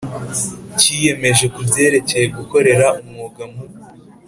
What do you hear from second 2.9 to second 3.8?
umwuga mu